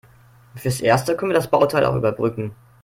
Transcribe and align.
Fürs 0.55 0.81
Erste 0.81 1.15
können 1.15 1.29
wir 1.29 1.35
das 1.35 1.51
Bauteil 1.51 1.85
auch 1.85 1.93
überbrücken. 1.95 2.55